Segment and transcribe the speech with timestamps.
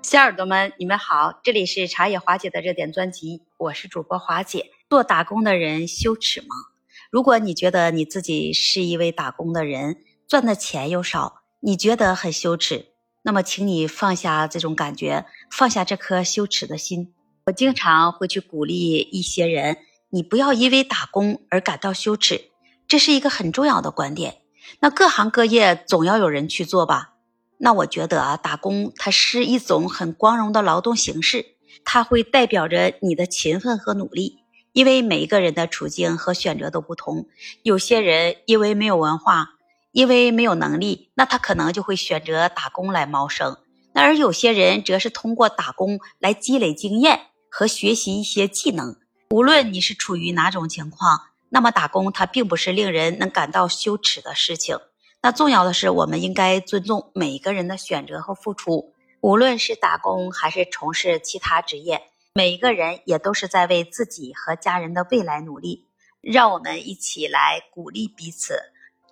[0.00, 4.70] 小耳朵们，你们好，这里是茶叶华姐的热点专辑，我是主播华姐。
[4.88, 6.48] 做打工的人羞耻吗？
[7.10, 12.86] 如果你觉得你自己是一位打工的人，赚的钱又少，你觉得很羞耻，
[13.22, 17.12] 那么请你放下这种感觉，放下这颗羞耻的心。
[17.46, 19.78] 我经常会去鼓励一些人，
[20.10, 22.50] 你不要因为打工而感到羞耻，
[22.86, 24.38] 这是一个很重要的观点。
[24.80, 27.14] 那各行各业总要有人去做吧？
[27.58, 31.44] 那我觉得啊，打工它是一种很光荣的劳动形式，
[31.84, 34.38] 它会代表着你的勤奋和努力。
[34.72, 37.26] 因为每一个人的处境和选择都不同，
[37.62, 39.54] 有些人因为没有文化，
[39.92, 43.54] 因为没有能力，那他可能就会选择打工来谋生；
[43.92, 47.22] 那而有些人则是通过打工来积累经验。
[47.50, 48.96] 和学习一些技能，
[49.30, 54.76] 无论你是处于哪种情况，那么打工它并不是令人能感到羞耻的事情。
[55.20, 62.02] 那重要的是，我们应该尊重每一个人的选择和付出，无论是打工还是从事其他职业，
[62.34, 65.88] 每一个人也都是在为自己和家人的未来努力。
[66.20, 68.60] 让我们一起来鼓励彼此，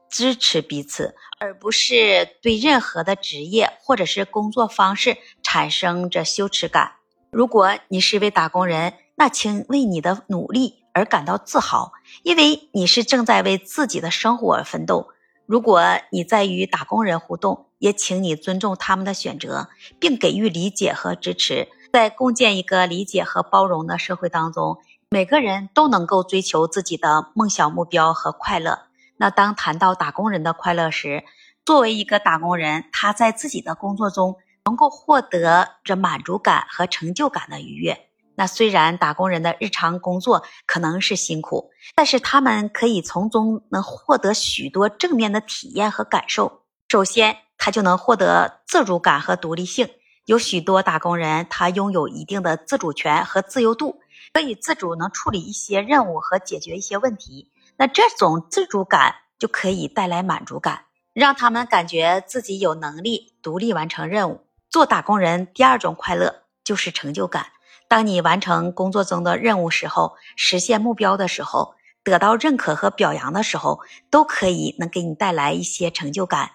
[0.08, 6.92] 支持彼此，而不是对任何的职业或者是工作方式产生着羞耻感。
[7.30, 15.08] 如果你是一位打工人，那请为你的努力而感到自豪，因为你是正在为自己的生活而奋斗。
[15.47, 21.69] 如果你在与打工人互动，也请你尊重他们的选择，并给予理解和支持。
[21.92, 28.80] 在共建一个理解和包容的社会当中，每个人都能够追求自己的梦想目标和快乐。
[29.16, 31.25] 那当谈到打工人的快乐时，
[31.64, 34.36] 作为一个打工人，他在自己的工作中。
[34.69, 38.08] 能够获得这满足感和成就感的愉悦。
[38.36, 46.62] 那虽然打工人的日常工作可能是辛苦，但是他们可以从中能获得许多正面的体验和感受。
[46.88, 49.88] 首先，他就能获得自主感和独立性。
[50.26, 54.00] 有许多打工人，他拥有一定的自主权和自由度，
[54.32, 57.50] 可以自主能处理一些任务和解决一些问题。
[57.76, 64.41] 那这种自主感就可以带来满足感，让他们感觉自己有能力独立完成任务。
[64.69, 67.46] 做打工人第二种快乐就是成就感。
[67.88, 73.80] 当你完成工作中的任务时候，实现目标的时候，得到认可和表扬的时候，
[74.10, 76.50] 都可以能给你带来一些成就感。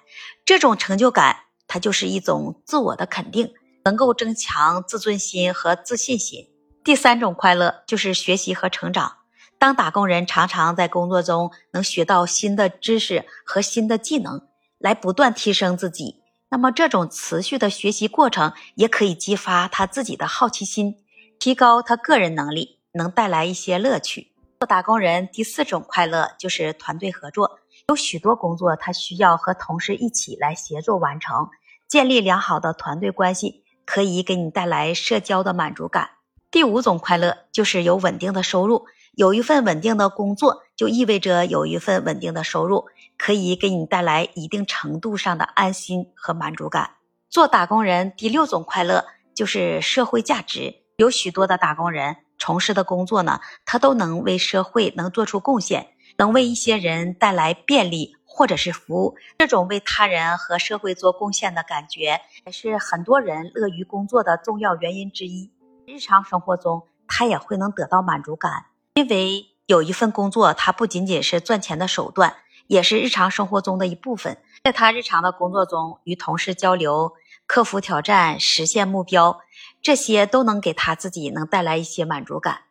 [0.46, 3.54] 这种成就感，它就是一种自我的肯定，
[3.86, 6.48] 能够增强自尊心和自信心。
[6.84, 9.18] 第三种快乐就是学习和成长。
[9.58, 14.42] 当打工人常常在工作中能学到新的知识和新的技能，
[14.80, 16.16] 来不断提升自己。
[16.50, 20.98] 那么，这种持续的学习过程也可以激发他自己的好奇心，
[21.42, 24.32] 提高他个人能力，能带来一些乐趣。
[24.60, 27.58] 做打工人第四种快乐就是团队合作。
[27.88, 31.50] 有许多工作他需要和同事一起来协作完成，
[31.88, 36.12] 建立良好的团队关系可以给你带来社交的满足感。
[36.52, 38.86] 第五种快乐就是有稳定的收入。
[39.16, 42.86] 有一份稳定的工作，就意味着有一份稳定的收入，
[43.18, 46.98] 可以给你带来一定程度上的安心和满足感。
[47.32, 50.76] 做打工人第六种快乐就是社会价值。
[51.02, 59.16] 有许多的打工人从事的工作呢，他都能为社会能做出贡献，能为一些人带来便利或者是服务。
[59.40, 65.52] 这种为他人和社会做贡献的感觉，也是很多人乐于工作的重要原因之一。
[65.88, 68.66] 日常生活中，他也会能得到满足感。
[68.94, 72.36] 因为有一份工作，它不仅仅是赚钱的手段，
[72.68, 74.38] 也是日常生活中的一部分。
[74.64, 77.14] 在他日常的工作中，与同事交流、
[77.48, 79.40] 克服挑战、实现目标，
[79.82, 82.62] 这些都能给他自己能带来一些满足感。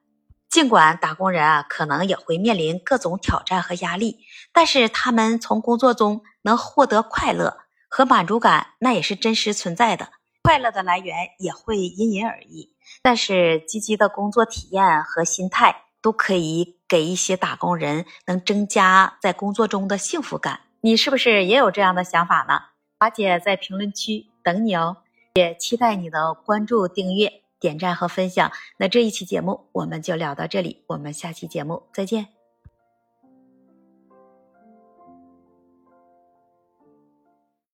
[0.49, 4.21] 尽管打工人啊，可能也会面临各种挑战和压力，
[4.53, 10.11] 但是他们从工作中能获得快乐和满足感，那也是真实存在的。
[10.43, 15.85] 快乐的来源也会因人而异，但是积极的工作体验和心态。
[16.03, 20.61] 都可以给一些打工人能增加在工作中的幸福感。
[20.81, 22.59] 你是不是也有这样的想法呢？
[22.99, 24.97] 华姐在评论区等你哦，
[25.35, 28.51] 也期待你的关注、订阅、点赞和分享。
[28.79, 32.40] 那这一期节目我们就聊到这里，我们下期节目再见。